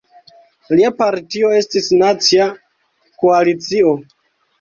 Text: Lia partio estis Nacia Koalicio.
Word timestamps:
Lia 0.77 0.89
partio 1.01 1.51
estis 1.57 1.89
Nacia 1.97 2.47
Koalicio. 3.25 3.93